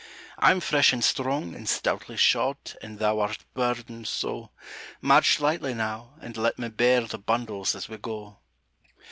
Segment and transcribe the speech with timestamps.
[0.39, 4.49] "I'm fresh and strong, and stoutly shod, And thou art burdened so;
[4.99, 8.39] March lightly now, and let me bear The bundles as we go."